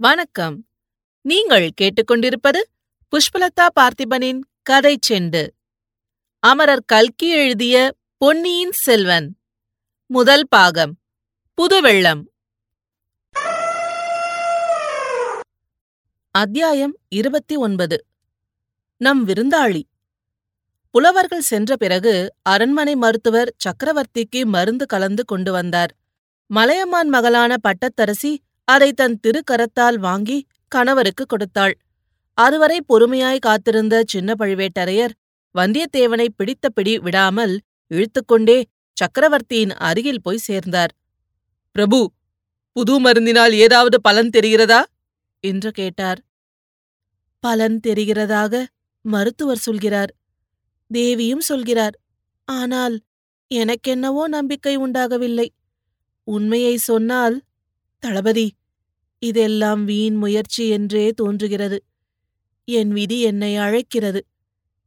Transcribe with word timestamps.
வணக்கம். 0.00 0.66
நீங்கள் 1.20 1.70
கேட்டுக்கொண்டிருப்பது 1.80 2.60
புஷ்பலதா 3.10 3.66
பார்த்திபனின் 3.80 4.40
கதை 4.62 4.98
செண்டு. 5.08 5.48
அமரர் 6.38 6.84
கல்கி 6.86 7.30
எழுதிய 7.30 7.94
பொன்னியின் 8.16 8.72
செல்வன். 8.72 9.36
முதல் 10.06 10.48
பாகம் 10.48 10.98
புதுவெள்ளம். 11.54 12.22
அத்தியாயம் 16.30 16.98
இருபத்தி 17.08 17.56
ஒன்பது. 17.56 18.06
நம் 18.96 19.28
விருந்தாளி. 19.28 19.82
புலவர்கள் 20.90 21.40
சென்ற 21.40 21.76
பிறகு 21.76 22.34
அரண்மனை 22.42 22.96
மருத்துவர் 22.96 23.54
சக்கரவர்த்திக்கு 23.56 24.44
மருந்து 24.44 24.86
கலந்து 24.86 25.24
கொண்டு 25.24 25.52
வந்தார். 25.52 25.96
மலையம்மான் 26.54 27.08
மகளான 27.08 27.56
பட்டத்தரசி 27.68 28.36
அதை 28.68 28.92
தன் 28.92 29.20
திருக்கரத்தால் 29.26 29.98
வாங்கி 29.98 30.46
கணவருக்கு 30.68 31.24
கொடுத்தாள். 31.26 31.74
அதுவரை 32.34 32.78
பொறுமையாய் 32.88 33.38
காத்திருந்த 33.38 34.02
சின்ன 34.06 34.34
பழுவேட்டரையர் 34.38 35.14
வந்தியத்தேவனை 35.54 36.26
பிடித்த 36.36 36.68
பிடி 36.68 36.98
விடாமல் 36.98 37.54
இழுத்துக்கொண்டே 37.90 38.58
சக்கரவர்த்தியின் 38.96 39.74
அருகில் 39.78 40.22
போய் 40.22 40.36
சேர்ந்தார். 40.36 40.92
பிரபு 41.72 42.12
புது 42.72 42.94
மருந்தினால் 43.00 43.54
ஏதாவது 43.54 44.00
பலன் 44.00 44.30
தெரிகிறதா? 44.36 44.80
என்று 45.40 45.70
கேட்டார். 45.70 46.20
பலன் 47.40 47.80
தெரிகிறதாக 47.86 48.64
மருத்துவர் 49.04 49.58
சொல்கிறார். 49.58 50.12
தேவியும் 50.90 51.40
சொல்கிறார். 51.40 51.96
ஆனால் 52.44 52.96
எனக்கென்னவோ 53.50 54.24
நம்பிக்கை 54.28 54.76
உண்டாகவில்லை. 54.76 55.48
உண்மையை 56.24 56.76
சொன்னால் 56.76 57.36
தளபதி 58.02 58.46
இதெல்லாம் 59.22 59.84
வீண் 59.84 60.14
முயற்சி 60.14 60.64
என்றே 60.68 61.06
தோன்றுகிறது. 61.12 61.78
என் 62.68 62.88
விதி 62.88 63.18
என்னை 63.20 63.52
அழைக்கிறது. 63.56 64.20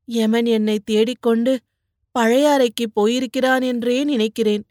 யமன் 0.08 0.46
என்னை 0.46 0.78
தேடிக்கொண்டு 0.86 1.54
பழைய 2.16 2.46
அறைக்கு 2.52 2.86
போயிருக்கிறான் 2.90 3.62
என்றே 3.62 3.98
நினைக்கிறேன். 4.04 4.64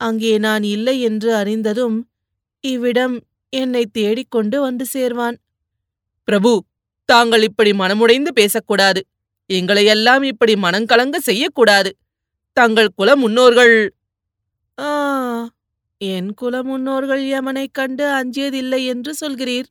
அங்கே 0.00 0.32
நான் 0.38 0.62
இல்லை 0.62 0.96
என்று 1.00 1.30
அறிந்ததும் 1.34 1.96
இவ்விடம் 2.64 3.16
என்னை 3.52 3.84
தேடிக்கொண்டு 3.92 4.56
வந்து 4.60 4.84
சேர்வான். 4.92 5.36
பிரபு 6.28 6.52
தாங்கள் 7.08 7.42
இப்படி 7.42 7.70
மனமுடைந்து 7.72 8.30
பேசக்கூடாது. 8.32 9.00
எங்களையெல்லாம் 9.50 10.22
இப்படி 10.22 10.54
மனங்கலங்க 10.56 11.16
செய்யக்கூடாது. 11.18 11.90
தங்கள் 12.56 12.90
குல 12.94 13.10
முன்னோர்கள் 13.16 13.74
ஆ 14.78 14.88
என் 16.00 16.30
குல 16.34 16.56
முன்னோர்கள் 16.62 17.22
யமனைக் 17.26 17.74
கண்டு 17.74 18.04
அஞ்சியதில்லை 18.10 18.80
என்று 18.86 19.12
சொல்கிறீர். 19.20 19.68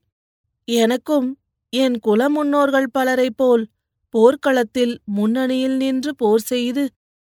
எனக்கும் 0.67 1.29
என் 1.73 1.97
குல 1.99 2.21
முன்னோர்கள் 2.29 2.89
பலரைப் 2.91 3.37
போல் 3.37 3.63
போர்க்களத்தில் 4.13 4.93
முன்னணியில் 5.07 5.77
நின்று 5.77 6.11
போர் 6.15 6.43
செய்து 6.43 6.83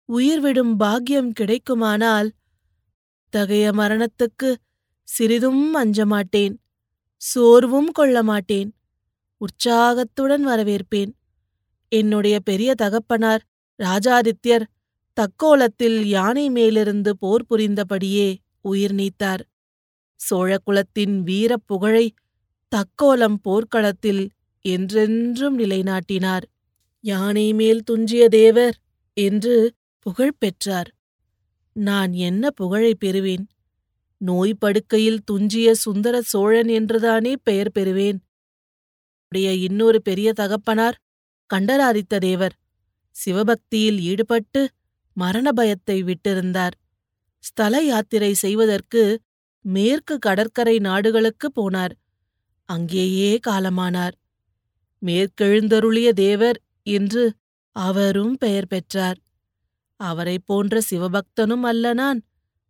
உயிர் 0.08 0.40
விடும் 0.40 0.76
பாக்கியம் 0.76 1.32
கிடைக்குமானால் 1.40 2.28
தகைய 3.32 3.66
மரணத்துக்கு 3.72 4.50
சிறிதும் 5.08 5.64
அஞ்சமாட்டேன். 5.74 6.54
சோர்வும் 7.22 7.90
கொள்ள 7.92 8.16
மாட்டேன் 8.22 8.70
உற்சாகத்துடன் 9.40 10.44
வரவேற்பேன். 10.46 11.12
என்னுடைய 11.92 12.36
பெரிய 12.40 12.70
தகப்பனார் 12.74 13.42
ராஜாதித்யர் 13.80 14.66
தக்கோலத்தில் 15.16 15.98
யானை 16.06 16.46
மேலிருந்து 16.50 17.12
போர் 17.16 17.46
புரிந்தபடியே 17.50 18.28
உயிர் 18.62 18.94
நீத்தார். 18.94 19.42
சோழகுலத்தின் 20.30 21.20
வீரப் 21.20 21.66
புகழை 21.66 22.14
தக்கோலம் 22.72 23.34
போர்க்களத்தில் 23.42 24.30
என்றென்றும் 24.64 25.58
நிலைநாட்டினார். 25.58 26.42
யானை 27.00 27.52
மேல் 27.52 27.82
துஞ்சிய 27.82 28.28
தேவர் 28.28 28.76
என்று 29.16 29.74
புகழ் 29.98 30.36
பெற்றார். 30.38 30.90
நான் 31.72 32.12
என்ன 32.12 32.50
புகழை 32.50 32.96
பெறுவேன்? 33.04 33.44
நோய் 34.16 34.54
படுக்கையில் 34.54 35.24
துஞ்சிய 35.24 35.74
சுந்தர 35.74 36.22
சோழன் 36.22 36.68
என்றுதானே 36.68 37.32
பெயர் 37.42 37.70
பெறுவேன்? 37.78 38.18
உடைய 39.28 39.52
இன்னொரு 39.52 40.02
பெரிய 40.02 40.32
தகப்பனார் 40.32 40.96
கண்டராதித்த 41.46 42.18
தேவர். 42.18 42.54
சிவபக்தியில் 43.10 44.00
ஈடுபட்டு 44.00 44.68
மரண 45.16 45.52
பயத்தை 45.52 46.02
விட்டிருந்தார். 46.02 46.76
ஸ்தல 47.44 47.82
யாத்திரை 47.82 48.34
செய்வதற்கு 48.34 49.02
மேற்கு 49.64 50.18
கடற்கரை 50.18 50.78
நாடுகளுக்கு 50.78 51.48
போனார். 51.60 51.94
அங்கேயே 52.68 53.40
காலமானார். 53.46 54.14
மேற்கெழுந்தருளிய 55.02 56.12
தேவர் 56.14 56.58
என்று 56.86 57.24
அவரும் 57.76 58.36
பெயர் 58.36 58.66
பெற்றார். 58.66 59.18
அவரைப் 60.00 60.46
போன்ற 60.46 60.80
சிவபக்தனும் 60.90 61.62
அல்ல 61.62 61.92
நான். 61.92 62.20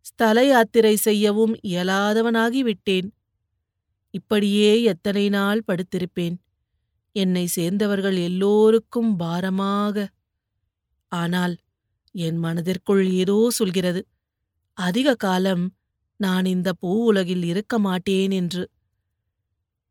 ஸ்தல 0.01 0.45
யாத்திரை 0.45 0.95
செய்யவும் 0.95 1.53
இயலாதவனாகிவிட்டேன் 1.63 3.07
இப்படியே 4.13 4.83
எத்தனை 4.83 5.29
நாள் 5.29 5.63
படுத்திருப்பேன். 5.67 6.35
என்னை 7.15 7.45
சேர்ந்தவர்கள் 7.47 8.17
எல்லோருக்கும் 8.17 9.15
பாரமாக. 9.15 9.95
ஆனால் 11.11 11.55
என் 12.15 12.37
மனதிற்குள் 12.37 13.03
ஏதோ 13.11 13.49
சொல்கிறது. 13.49 14.01
அதிக 14.73 15.15
காலம் 15.15 15.73
நான் 16.17 16.45
இந்த 16.45 16.73
பூ 16.73 17.05
உலகில் 17.05 17.43
இருக்க 17.43 17.79
மாட்டேன் 17.79 18.31
என்று. 18.31 18.69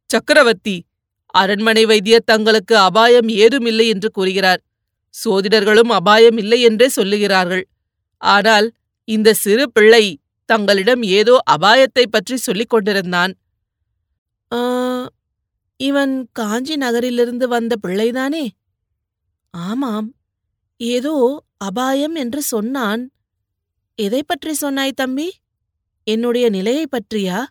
சக்கரவர்த்தி 0.06 0.84
அரண்மனை 1.26 1.84
வைத்தியர் 1.84 2.22
தங்களுக்கு 2.25 2.76
அபாயம் 2.76 3.28
ஏதுமில்லை 3.28 3.88
என்று 3.88 4.10
கூறுகிறார். 4.10 4.62
சோதிடர்களும் 5.25 5.88
அபாயம் 5.88 6.37
இல்லை 6.37 6.60
என்றே 6.60 6.88
சொல்லுகிறார்கள். 6.97 7.62
ஆனால் 8.19 8.72
இந்த 9.04 9.34
சிறு 9.34 9.72
பிள்ளை 9.72 10.20
தங்களிடம் 10.44 11.03
ஏதோ 11.03 11.38
அபாயத்தை 11.50 12.06
பற்றி 12.10 12.37
சொல்லிக் 12.37 12.70
கொண்டிருந்தான். 12.70 13.34
"ஆ, 14.53 15.09
இவன் 15.76 16.28
காஞ்சி 16.32 16.76
நகரிலிருந்து 16.76 17.49
வந்த 17.49 17.76
பிள்ளைதானே? 17.87 18.49
ஆமாம் 19.50 20.14
ஏதோ 20.76 21.44
அபாயம் 21.56 22.14
என்று 22.14 22.43
சொன்னான். 22.43 23.10
எதை 23.94 24.22
பற்றி 24.22 24.53
சொன்னாய் 24.54 24.92
தம்பி? 24.92 25.32
என்னுடைய 26.04 26.50
நிலையைப் 26.50 26.88
பற்றியா? 26.97 27.44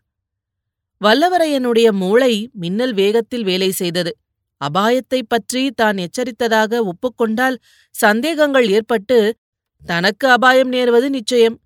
வல்லவரையனுடைய 1.05 1.91
மூளை 1.91 2.49
மின்னல் 2.53 2.93
வேகத்தில் 2.93 3.43
வேலை 3.43 3.71
செய்தது. 3.71 4.17
அபாயத்தைப் 4.57 5.27
பற்றி 5.27 5.71
தான் 5.71 5.95
எச்சரித்ததாக 5.95 6.83
ஒப்புக்கொண்டால் 6.83 7.57
சந்தேகங்கள் 7.91 8.69
ஏற்பட்டு 8.69 9.37
தனக்கு 9.85 10.29
அபாயம் 10.29 10.71
நேர்வது 10.71 11.09
நிச்சயம். 11.09 11.59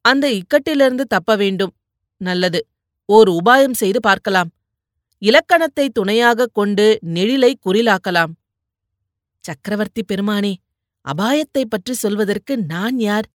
அந்த 0.00 0.30
இக்கட்டிலிருந்து 0.30 1.00
தப்ப 1.00 1.36
வேண்டும். 1.36 1.74
நல்லது. 2.16 2.66
ஓர் 3.06 3.28
உபாயம் 3.28 3.72
செய்து 3.72 4.00
பார்க்கலாம். 4.00 4.50
இலக்கணத்தை 5.18 5.90
துணையாகக் 5.90 6.54
கொண்டு 6.54 6.98
நெழிலை 7.06 7.54
குறிலாக்கலாம். 7.66 8.32
சக்கரவர்த்தி 9.40 10.04
பெருமானே 10.12 10.54
அபாயத்தைப் 11.08 11.70
பற்றி 11.70 11.92
சொல்வதற்கு 11.92 12.56
நான் 12.56 12.98
யார்? 12.98 13.28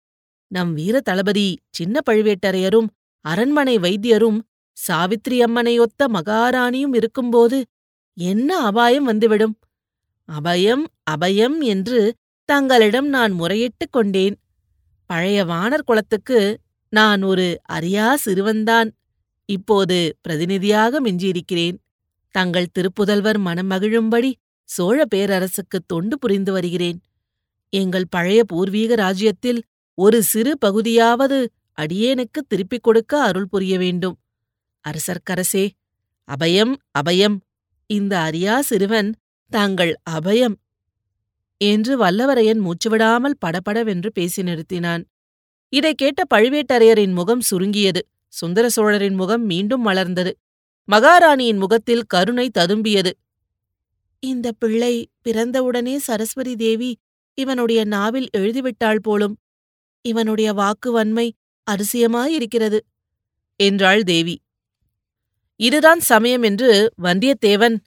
நம் 0.51 0.73
வீர 0.73 1.01
தளபதி 1.01 1.47
சின்ன 1.69 1.99
பழுவேட்டரையரும் 2.09 2.87
அரண்மனை 3.25 3.75
வைத்தியரும் 3.77 4.39
சாவித்திரி 4.77 5.43
அம்மனையொத்த 5.43 6.07
மகாராணியும் 6.13 6.95
இருக்கும்போது 6.95 7.57
என்ன 8.17 8.57
அபாயம் 8.57 9.03
வந்துவிடும்? 9.03 9.59
அபயம் 10.29 10.83
அபயம் 11.11 11.57
என்று 11.63 11.99
தங்களிடம் 12.49 13.07
நான் 13.07 13.33
முறையிட்டுக் 13.39 13.91
கொண்டேன். 13.91 14.35
பழைய 15.05 15.45
வானர் 15.45 15.85
குலத்துக்கு 15.85 16.39
நான் 16.93 17.21
ஒரு 17.23 17.45
அரியா 17.71 18.07
சிறுவன்தான். 18.25 18.89
இப்போது 19.49 19.97
பிரதிநிதியாக 20.21 21.01
மிஞ்சியிருக்கிறேன். 21.01 21.77
தங்கள் 22.35 22.73
திருப்புதல்வர் 22.75 23.39
மனம் 23.39 23.71
மகிழும்படி 23.71 24.31
சோழ 24.69 25.03
பேரரசுக்கு 25.15 25.77
தொண்டு 25.87 26.19
புரிந்து 26.19 26.51
வருகிறேன். 26.51 26.99
எங்கள் 27.73 28.07
பழைய 28.09 28.43
பூர்வீக 28.43 28.95
ராஜ்யத்தில் 28.95 29.61
ஒரு 29.93 30.23
சிறு 30.23 30.57
பகுதியாவது 30.65 31.47
அடியேனுக்கு 31.81 32.41
திருப்பிக் 32.47 32.83
கொடுக்க 32.83 33.23
அருள் 33.23 33.47
புரிய 33.47 33.77
வேண்டும். 33.77 34.17
அரசர்க்கரசே 34.87 35.69
அபயம் 36.39 36.75
அபயம். 36.99 37.37
இந்த 37.87 38.19
அறியா 38.19 38.61
சிறுவன் 38.61 39.15
தாங்கள் 39.49 39.95
அபயம் 40.09 40.55
என்று 41.57 42.05
வல்லவரையன் 42.05 42.59
மூச்சுவிடாமல் 42.59 43.35
படபடவென்று 43.39 44.11
பேசி 44.11 44.41
நிறுத்தினான். 44.41 45.03
இதைக் 45.69 45.97
கேட்ட 45.97 46.23
பழுவேட்டரையரின் 46.33 47.13
முகம் 47.13 47.41
சுருங்கியது. 47.41 48.07
சுந்தர 48.27 48.69
சோழரின் 48.69 49.13
முகம் 49.13 49.45
மீண்டும் 49.45 49.87
மலர்ந்தது. 49.87 50.31
மகாராணியின் 50.91 51.57
முகத்தில் 51.57 52.03
கருணை 52.03 52.51
ததும்பியது. 52.59 53.11
இந்த 54.19 54.51
பிள்ளை 54.51 55.09
பிறந்தவுடனே 55.29 55.95
சரஸ்வதி 55.95 56.55
தேவி 56.55 56.99
இவனுடைய 57.33 57.83
நாவில் 57.83 58.29
எழுதிவிட்டாள் 58.37 58.99
போலும். 58.99 59.37
இவனுடைய 60.11 60.53
வாக்கு 60.53 60.91
வன்மை 60.91 61.35
அதிசயமாயிருக்கிறது. 61.71 62.79
என்றாள் 63.55 64.03
தேவி. 64.03 64.41
இதுதான் 65.55 65.99
சமயம் 65.99 66.41
என்று 66.41 66.93
வந்தியத்தேவன். 67.01 67.77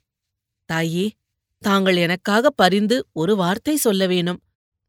தாயே 0.65 1.11
தாங்கள் 1.59 1.95
எனக்காக 1.95 2.49
பரிந்து 2.49 3.07
ஒரு 3.11 3.35
வார்த்தை 3.35 3.75
சொல்ல 3.75 4.07
வேணும். 4.07 4.41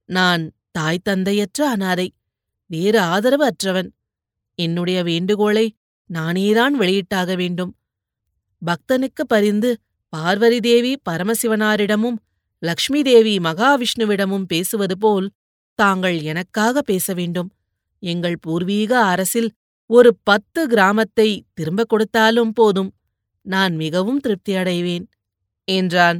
நான் 0.04 0.52
தாய் 0.70 1.04
தந்தையற்ற 1.08 1.68
அனாதை 1.70 2.14
வேறு 2.66 3.00
ஆதரவு 3.00 3.44
அற்றவன். 3.44 3.90
என்னுடைய 4.54 5.02
வேண்டுகோளை 5.02 5.76
நானேதான் 6.10 6.74
வெளியிட்டாக 6.80 7.36
வேண்டும். 7.36 7.76
பக்தனுக்கு 8.62 9.22
பரிந்து 9.26 9.80
பார்வதி 10.08 10.60
தேவி 10.60 10.92
பரமசிவனாரிடமும் 11.10 12.16
லக்ஷ்மி 12.58 13.02
தேவி 13.02 13.36
மகாவிஷ்ணுவிடமும் 13.38 14.44
பேசுவது 14.44 14.98
போல் 14.98 15.30
தாங்கள் 15.78 16.16
எனக்காக 16.22 16.82
பேச 16.82 17.14
வேண்டும். 17.14 17.50
எங்கள் 18.02 18.36
பூர்வீக 18.40 18.92
அரசில் 19.04 19.50
ஒரு 19.90 20.10
பத்து 20.22 20.60
கிராமத்தை 20.68 21.28
திரும்ப 21.54 21.84
கொடுத்தாலும் 21.84 22.52
போதும். 22.52 22.90
நான் 23.46 23.74
மிகவும் 23.76 24.20
திருப்தியடைவேன் 24.20 25.06
என்றான். 25.68 26.18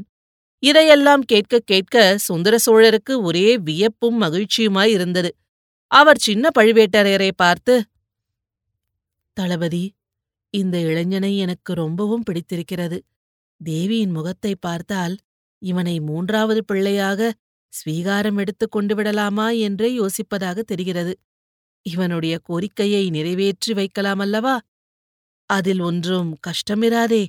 இதையெல்லாம் 0.63 1.23
கேட்க 1.23 1.59
கேட்க 1.65 1.97
சுந்தர 2.19 2.55
சோழருக்கு 2.67 3.15
ஒரே 3.23 3.49
வியப்பும் 3.59 4.19
மகிழ்ச்சியுமாய் 4.23 4.93
இருந்தது. 4.93 5.31
அவர் 5.91 6.19
சின்ன 6.19 6.51
பழுவேட்டரையரை 6.59 7.31
பார்த்து 7.37 7.75
தளபதி 9.37 9.85
இந்த 10.55 10.77
இளைஞனை 10.81 11.33
எனக்கு 11.37 11.73
ரொம்பவும் 11.75 12.23
பிடித்திருக்கிறது. 12.23 12.99
தேவியின் 13.61 14.11
முகத்தை 14.11 14.53
பார்த்தால் 14.61 15.15
இவனை 15.63 15.97
மூன்றாவது 16.01 16.61
பிள்ளையாக 16.65 17.31
ஸ்வீகாரம் 17.77 18.39
எடுத்துக் 18.39 18.71
கொண்டு 18.71 18.95
விடலாமா 18.95 19.51
என்றே 19.51 19.99
யோசிப்பதாக 19.99 20.59
தெரிகிறது. 20.61 21.19
இவனுடைய 21.83 22.39
கோரிக்கையை 22.39 23.11
நிறைவேற்றி 23.11 23.73
வைக்கலாமல்லவா 23.73 24.59
அதில் 25.51 25.81
ஒன்றும் 25.81 26.39
கஷ்டமிராதே. 26.47 27.27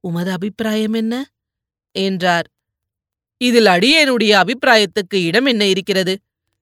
உமது 0.00 0.30
அபிப்பிராயம் 0.30 0.92
என்ன? 0.92 1.14
என்றார். 1.90 2.48
இதில் 3.40 3.66
அடியேனுடைய 3.66 4.32
அபிப்பிராயத்துக்கு 4.34 5.18
இடம் 5.24 5.46
என்ன 5.46 5.66
இருக்கிறது? 5.66 6.14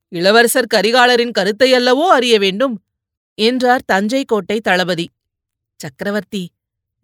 இளவரசர் 0.08 0.72
கரிகாலரின் 0.74 1.30
கருத்தை 1.30 1.72
அல்லவோ 1.72 2.06
அறிய 2.08 2.38
வேண்டும்? 2.38 2.84
என்றார் 3.34 3.84
தஞ்சை 3.84 4.24
கோட்டை 4.24 4.60
தளபதி. 4.60 5.06
சக்கரவர்த்தி 5.80 6.42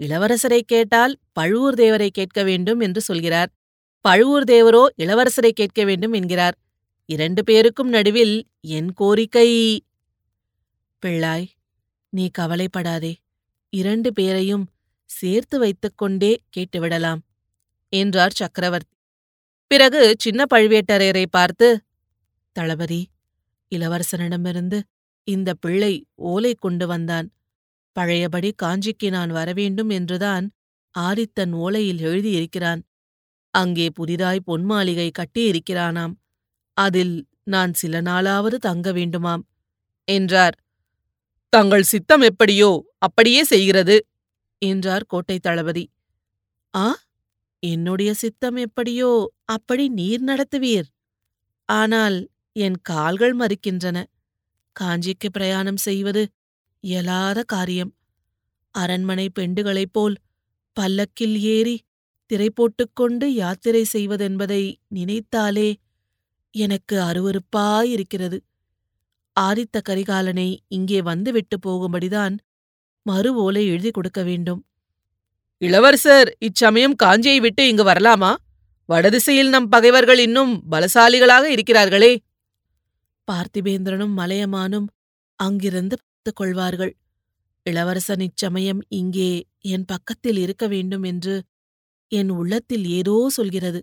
இளவரசரை 0.00 0.61
கேட்டால் 0.61 1.14
பழுவூர் 1.32 1.75
தேவரை 1.75 2.09
கேட்க 2.09 2.43
வேண்டும் 2.43 2.81
என்று 2.81 3.00
சொல்கிறார். 3.00 3.50
பழுவூர் 4.04 4.44
தேவரோ 4.44 4.87
இளவரசரை 4.99 5.50
கேட்க 5.50 5.84
வேண்டும் 5.84 6.12
என்கிறார். 6.12 6.56
இரண்டு 7.08 7.44
பேருக்கும் 7.44 7.88
நடுவில் 7.88 8.46
என் 8.60 8.93
கோரிக்கை. 8.93 9.49
பிள்ளாய் 11.02 11.46
நீ 12.08 12.28
கவலைப்படாதே. 12.28 13.12
இரண்டு 13.72 14.12
பேரையும் 14.12 14.64
சேர்த்து 15.10 15.58
வைத்துக்கொண்டே 15.58 16.32
கேட்டுவிடலாம் 16.56 17.20
என்றார் 17.93 18.37
சக்கரவர்த்தி. 18.37 18.96
பிறகு 19.66 20.14
சின்ன 20.19 20.44
பழுவேட்டரையரை 20.54 21.25
பார்த்து 21.31 21.69
தளபதி 22.56 23.00
இளவரசனிடமிருந்து 23.72 24.78
இந்த 25.28 25.50
பிள்ளை 25.54 25.94
ஓலை 26.14 26.54
கொண்டு 26.54 26.87
வந்தான். 26.87 27.28
பழையபடி 27.96 28.50
காஞ்சிக்கு 28.62 29.10
நான் 29.10 29.31
வரவேண்டும் 29.31 29.90
என்றுதான் 29.90 30.44
ஆதித்தன் 30.99 31.52
ஓலையில் 31.64 32.00
எழுதியிருக்கிறான். 32.00 32.82
அங்கே 33.54 33.87
புதிதாய் 33.90 34.46
பொன்மாளிகை 34.46 35.08
கட்டியிருக்கிறானாம் 35.19 36.14
அதில் 36.76 37.16
நான் 37.44 37.72
சில 37.72 37.94
நாளாவது 38.00 38.56
தங்க 38.58 38.87
வேண்டுமாம் 38.93 39.43
என்றார். 40.08 40.56
தங்கள் 41.52 41.84
சித்தம் 41.84 42.20
எப்படியோ 42.20 42.70
அப்படியே 42.99 43.43
செய்கிறது 43.44 43.96
என்றார் 44.62 45.04
கோட்டை 45.06 45.37
தளபதி. 45.38 45.84
ஆ 46.75 46.87
என்னுடைய 47.62 48.10
சித்தம் 48.14 48.56
எப்படியோ 48.56 49.10
அப்படி 49.46 49.84
நீர் 49.88 50.22
நடத்துவீர். 50.22 50.88
ஆனால் 51.69 52.16
என் 52.56 52.78
கால்கள் 52.82 53.34
மறுக்கின்றன. 53.34 53.99
காஞ்சிக்கு 54.76 55.28
பிரயாணம் 55.31 55.81
செய்வது 55.87 56.22
இயலாத 56.84 57.38
காரியம். 57.44 57.93
அரண்மனை 58.75 59.26
பெண்டுகளைப் 59.38 59.93
போல் 59.93 60.16
பல்லக்கில் 60.76 61.37
ஏறி 61.54 61.76
திரை 62.32 62.49
போட்டுக்கொண்டு 62.50 63.26
யாத்திரை 63.34 63.82
செய்வதென்பதை 63.93 64.62
நினைத்தாலே 64.88 65.69
எனக்கு 66.55 66.96
அருவருப்பாயிருக்கிறது. 67.00 68.38
ஆதித்த 69.40 69.76
கரிகாலனை 69.88 70.49
இங்கே 70.69 71.02
வந்துவிட்டு 71.02 71.56
போகும்படிதான் 71.67 72.34
மறு 73.06 73.31
ஓலை 73.34 73.62
எழுதி 73.67 73.90
கொடுக்க 73.90 74.23
வேண்டும். 74.23 74.61
இளவரசர் 75.62 76.37
இச்சமயம் 76.38 76.96
காஞ்சியை 77.02 77.40
விட்டு 77.40 77.62
இங்கு 77.69 77.84
வரலாமா? 77.84 78.32
வடதிசையில் 78.88 79.49
நம் 79.49 79.69
பகைவர்கள் 79.69 80.19
இன்னும் 80.19 80.52
பலசாலிகளாக 80.70 81.44
இருக்கிறார்களே. 81.55 82.12
பார்த்திபேந்திரனும் 83.28 84.17
மலையமானும் 84.17 84.88
அங்கிருந்து 85.40 85.96
பார்த்துக் 85.96 86.37
கொள்வார்கள். 86.37 86.93
இளவரசன் 87.67 88.20
இச்சமயம் 88.20 88.82
இங்கே 88.88 89.31
என் 89.64 89.85
பக்கத்தில் 89.85 90.38
இருக்க 90.38 90.64
வேண்டும் 90.67 91.02
என்று 91.02 91.35
என் 92.12 92.31
உள்ளத்தில் 92.31 92.85
ஏதோ 92.91 93.14
சொல்கிறது. 93.29 93.81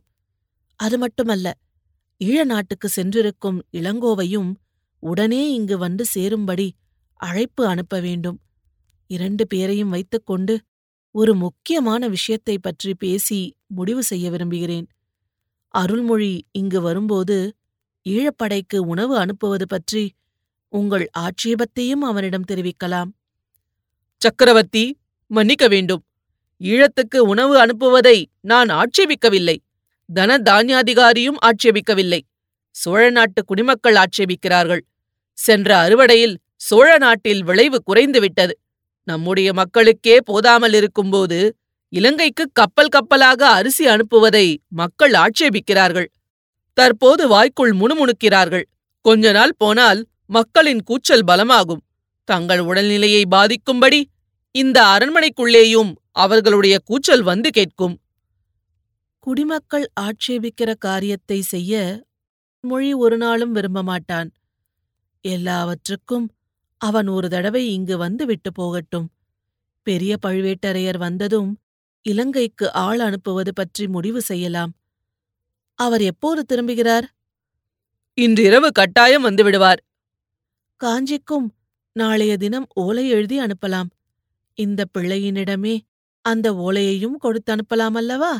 அது 0.79 0.97
மட்டுமல்ல 0.97 1.47
ஈழ 2.21 2.37
நாட்டுக்கு 2.43 2.87
சென்றிருக்கும் 2.89 3.59
இளங்கோவையும் 3.73 4.49
உடனே 5.03 5.41
இங்கு 5.53 5.77
வந்து 5.77 6.03
சேரும்படி 6.05 6.67
அழைப்பு 7.19 7.63
அனுப்ப 7.67 7.99
வேண்டும். 7.99 8.37
இரண்டு 9.09 9.43
பேரையும் 9.47 9.89
வைத்துக்கொண்டு 9.89 10.55
ஒரு 11.15 11.33
முக்கியமான 11.35 12.01
விஷயத்தை 12.07 12.55
பற்றி 12.57 12.91
பேசி 12.93 13.39
முடிவு 13.67 14.03
செய்ய 14.03 14.25
விரும்புகிறேன். 14.29 14.87
அருள்மொழி 15.73 16.33
இங்கு 16.51 16.79
வரும்போது 16.81 17.37
ஈழப்படைக்கு 18.05 18.77
உணவு 18.77 19.13
அனுப்புவது 19.17 19.65
பற்றி 19.67 20.03
உங்கள் 20.73 21.05
ஆட்சேபத்தையும் 21.19 22.01
அவனிடம் 22.01 22.47
தெரிவிக்கலாம். 22.51 23.09
சக்கரவர்த்தி 24.21 24.85
மன்னிக்க 25.31 25.65
வேண்டும். 25.67 26.03
ஈழத்துக்கு 26.63 27.17
உணவு 27.17 27.53
அனுப்புவதை 27.65 28.25
நான் 28.41 28.69
ஆட்சேபிக்கவில்லை. 28.69 29.57
தன 30.13 30.37
தானியாதிகாரியும் 30.37 31.37
ஆட்சேபிக்கவில்லை. 31.41 32.19
சோழ 32.75 33.09
நாட்டு 33.09 33.45
குடிமக்கள் 33.45 33.95
ஆட்சேபிக்கிறார்கள். 33.95 34.79
சென்ற 35.37 35.87
அறுவடையில் 35.87 36.35
சோழ 36.55 36.97
நாட்டில் 36.97 37.43
விளைவு 37.43 37.83
குறைந்துவிட்டது. 37.83 38.51
நம்முடைய 39.03 39.53
மக்களுக்கே 39.53 40.17
போதாமல் 40.21 40.73
இருக்கும்போது 40.73 41.55
இலங்கைக்கு 41.89 42.49
கப்பல் 42.53 42.87
கப்பலாக 42.87 43.47
அரிசி 43.47 43.85
அனுப்புவதை 43.85 44.57
மக்கள் 44.67 45.11
ஆட்சேபிக்கிறார்கள். 45.11 46.05
தற்போது 46.73 47.27
வாய்க்குள் 47.27 47.73
முணுமுணுக்கிறார்கள். 47.73 48.65
கொஞ்ச 49.05 49.31
நாள் 49.31 49.55
போனால் 49.57 50.07
மக்களின் 50.25 50.83
கூச்சல் 50.83 51.25
பலமாகும். 51.27 51.83
தங்கள் 52.23 52.59
உடல்நிலையை 52.59 53.23
பாதிக்கும்படி 53.31 54.03
இந்த 54.51 54.83
அரண்மனைக்குள்ளேயும் 54.83 55.91
அவர்களுடைய 56.11 56.79
கூச்சல் 56.79 57.21
வந்து 57.21 57.49
கேட்கும். 57.49 58.01
குடிமக்கள் 59.19 59.91
ஆட்சேபிக்கிற 59.99 60.73
காரியத்தை 60.77 61.41
செய்ய 61.41 62.03
மொழி 62.59 62.93
ஒரு 62.93 63.17
நாளும் 63.17 63.51
விரும்ப 63.51 63.83
மாட்டான். 63.83 64.33
எல்லாவற்றுக்கும் 65.21 66.31
அவன் 66.77 67.07
ஒரு 67.07 67.29
தடவை 67.29 67.73
இங்கு 67.73 67.97
வந்து 67.97 68.25
விட்டு 68.25 68.51
போகட்டும். 68.51 69.11
பெரிய 69.83 70.15
பழுவேட்டரையர் 70.25 70.97
வந்ததும் 70.97 71.59
இலங்கைக்கு 72.01 72.73
ஆள் 72.73 72.99
அனுப்புவது 72.99 73.53
பற்றி 73.53 73.87
முடிவு 73.87 74.21
செய்யலாம். 74.21 74.71
அவர் 75.73 76.01
எப்போது 76.01 76.41
திரும்புகிறார்? 76.49 77.03
இன்றிரவு 78.13 78.71
கட்டாயம் 78.71 79.21
வந்து 79.21 79.43
விடுவார். 79.43 79.81
காஞ்சிக்கும் 80.75 81.55
நாளைய 81.91 82.37
தினம் 82.37 82.67
ஓலை 82.73 83.09
எழுதி 83.09 83.39
அனுப்பலாம். 83.39 83.89
இந்த 84.53 84.85
பிள்ளையினிடமே 84.97 85.75
அந்த 86.29 86.53
ஓலையையும் 86.53 87.17
கொடுத்து 87.17 87.51
அனுப்பலாம் 87.55 87.97
அல்லவா 88.01 88.33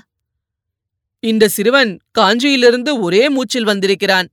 இந்த 1.23 1.47
சிறுவன் 1.47 1.91
காஞ்சியிலிருந்து 2.19 2.91
ஒரே 3.01 3.29
மூச்சில் 3.29 3.63
வந்திருக்கிறான். 3.63 4.27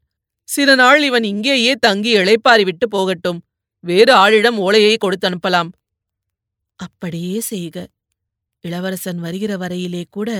சில 0.49 0.75
நாள் 0.75 1.03
இவன் 1.03 1.25
இங்கேயே 1.25 1.73
தங்கி 1.81 2.17
இளைப்பாரி 2.17 2.65
விட்டு 2.65 2.89
போகட்டும். 2.89 3.41
வேறு 3.81 4.13
ஆளிடம் 4.15 4.57
ஓலையை 4.57 4.97
கொடுத்து 4.97 5.27
அனுப்பலாம். 5.29 5.71
அப்படியே 6.77 7.41
செய்க. 7.41 7.87
இளவரசன் 8.61 9.19
வருகிற 9.19 9.57
வரையிலே 9.57 10.05
கூட 10.11 10.31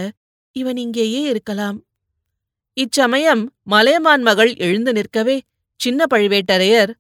இவன் 0.53 0.77
இங்கேயே 0.77 1.21
இருக்கலாம். 1.23 1.79
இச்சமயம் 2.77 3.43
மலையமான் 3.63 4.23
மகள் 4.23 4.53
எழுந்து 4.57 4.93
நிற்கவே 4.93 5.37
சின்ன 5.81 6.05
பழுவேட்டரையர் 6.15 6.93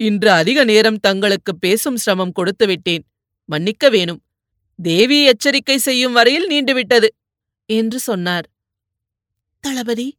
இன்று 0.00 0.30
அதிக 0.30 0.58
நேரம் 0.64 1.02
தங்களுக்கு 1.06 1.52
பேசும் 1.56 1.96
சிரமம் 1.96 2.32
கொடுத்து 2.32 2.66
விட்டேன். 2.66 3.04
மன்னிக்க 3.48 3.88
வேணும். 3.88 4.20
தேவி 4.78 5.24
எச்சரிக்கை 5.24 5.78
செய்யும் 5.78 6.12
வரையில் 6.12 6.48
நீண்டுவிட்டது 6.48 7.08
என்று 7.66 7.98
சொன்னார். 7.98 8.46
தளபதி 9.60 10.16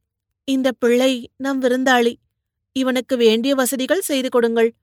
இந்த 0.47 0.71
பிள்ளை 0.71 1.29
நம் 1.37 1.61
விருந்தாளி. 1.61 2.13
இவனுக்கு 2.75 3.17
வேண்டிய 3.17 3.55
வசதிகள் 3.55 4.01
செய்து 4.01 4.29
கொடுங்கள். 4.29 4.73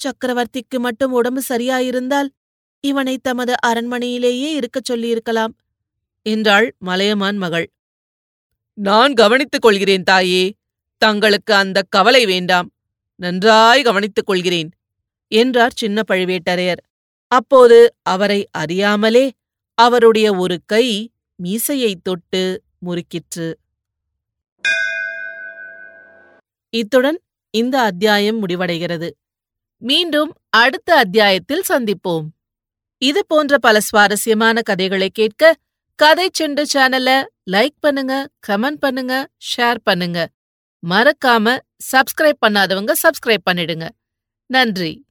சக்கரவர்த்திக்கு 0.00 0.78
மட்டும் 0.78 1.12
உடம்பு 1.12 1.42
சரியாயிருந்தால் 1.48 2.28
இவனை 2.80 3.18
தமது 3.18 3.54
அரண்மனையிலேயே 3.66 4.50
இருக்கச் 4.52 4.84
சொல்லியிருக்கலாம் 4.84 5.56
என்றாள் 6.22 6.74
மலையமான் 6.78 7.36
மகள். 7.36 7.66
நான் 8.74 9.12
கவனித்துக் 9.14 9.62
கொள்கிறேன் 9.62 10.02
தாயே 10.02 10.54
தங்களுக்கு 10.98 11.54
அந்த 11.54 11.82
கவலை 11.88 12.26
வேண்டாம். 12.26 12.72
நன்றாய் 13.16 13.82
கவனித்துக் 13.82 14.26
கொள்கிறேன் 14.26 14.70
என்றார் 15.28 15.72
சின்ன 15.76 16.02
பழுவேட்டரையர். 16.08 16.82
அப்போது 17.34 17.94
அவரை 18.02 18.48
அறியாமலே 18.50 19.32
அவருடைய 19.74 20.34
ஒரு 20.34 20.58
கை 20.66 21.12
மீசையைத் 21.42 22.02
தொட்டு 22.02 22.62
முறுக்கிற்று. 22.86 23.54
இத்துடன் 26.70 27.20
இந்த 27.50 27.80
அத்தியாயம் 27.80 28.46
முடிவடைகிறது. 28.46 29.10
மீண்டும் 29.78 30.34
அடுத்த 30.48 30.94
அத்தியாயத்தில் 30.94 31.62
சந்திப்போம். 31.68 32.24
இது 32.98 33.26
போன்ற 33.26 33.58
பல 33.58 33.80
சுவாரஸ்யமான 33.80 34.62
கதைகளை 34.62 35.08
கேட்க 35.08 35.56
கதை 35.94 36.30
செண்டு 36.38 36.64
சேனலை 36.74 37.24
லைக் 37.50 37.76
பண்ணுங்க 37.80 38.28
கமெண்ட் 38.46 38.76
பண்ணுங்க 38.80 39.28
ஷேர் 39.56 39.76
பண்ணுங்க. 39.82 40.28
மறக்காம 40.88 41.58
சப்ஸ்கிரைப் 41.92 42.42
பண்ணாதவங்க 42.46 42.92
சப்ஸ்கிரைப் 43.02 43.48
பண்ணிடுங்க. 43.50 43.88
நன்றி. 44.46 45.04